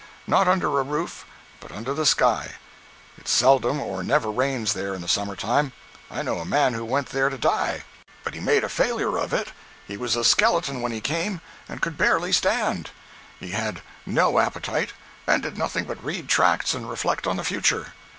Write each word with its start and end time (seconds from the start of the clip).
Not 0.25 0.47
under 0.47 0.79
a 0.79 0.81
roof, 0.81 1.27
but 1.59 1.71
under 1.71 1.93
the 1.93 2.07
sky; 2.07 2.55
it 3.19 3.27
seldom 3.27 3.79
or 3.79 4.01
never 4.01 4.31
rains 4.31 4.73
there 4.73 4.95
in 4.95 5.01
the 5.01 5.07
summer 5.07 5.35
time. 5.35 5.73
I 6.09 6.23
know 6.23 6.39
a 6.39 6.43
man 6.43 6.73
who 6.73 6.83
went 6.83 7.09
there 7.09 7.29
to 7.29 7.37
die. 7.37 7.83
But 8.23 8.33
he 8.33 8.39
made 8.39 8.63
a 8.63 8.67
failure 8.67 9.17
of 9.19 9.31
it. 9.31 9.51
He 9.87 9.97
was 9.97 10.15
a 10.15 10.23
skeleton 10.23 10.81
when 10.81 10.91
he 10.91 11.01
came, 11.01 11.39
and 11.69 11.83
could 11.83 11.99
barely 11.99 12.31
stand. 12.33 12.89
He 13.39 13.51
had 13.51 13.83
no 14.03 14.39
appetite, 14.39 14.93
and 15.27 15.43
did 15.43 15.55
nothing 15.55 15.83
but 15.83 16.03
read 16.03 16.27
tracts 16.27 16.73
and 16.73 16.89
reflect 16.89 17.27
on 17.27 17.37
the 17.37 17.43
future. 17.43 17.93